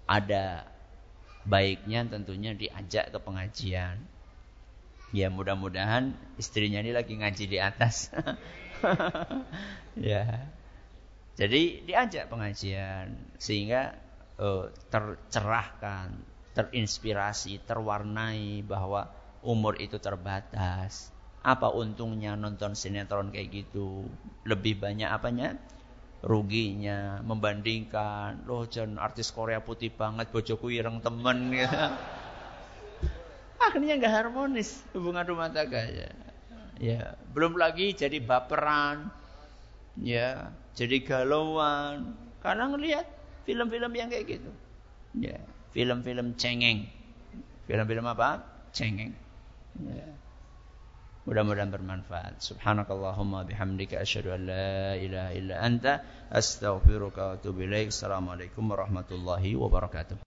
[0.08, 0.64] ada
[1.44, 4.00] baiknya tentunya diajak ke pengajian.
[5.12, 8.08] Ya mudah-mudahan istrinya ini lagi ngaji di atas.
[10.00, 10.48] ya.
[11.36, 13.92] Jadi diajak pengajian sehingga
[14.40, 16.16] uh, tercerahkan,
[16.56, 19.12] terinspirasi, terwarnai bahwa
[19.44, 21.12] umur itu terbatas.
[21.44, 24.08] Apa untungnya nonton sinetron kayak gitu?
[24.48, 25.60] Lebih banyak apanya?
[26.22, 31.82] Ruginya membandingkan loh John artis Korea putih banget bojoku ireng temen gitu.
[33.58, 36.10] akhirnya nggak harmonis hubungan rumah tangga ya.
[36.78, 39.10] ya belum lagi jadi baperan
[39.98, 43.06] ya jadi galauan karena ngelihat
[43.42, 44.50] film-film yang kayak gitu
[45.18, 45.42] ya
[45.74, 46.86] film-film cengeng
[47.66, 49.10] film-film apa cengeng
[49.82, 50.06] ya
[51.22, 52.42] Mudah-mudahan bermanfaat.
[52.42, 56.02] Subhanakallahumma bihamdika asyhadu an la ilaha illa anta
[56.34, 57.94] astaghfiruka wa atubu ilaik.
[57.94, 60.18] Assalamualaikum warahmatullahi wabarakatuh.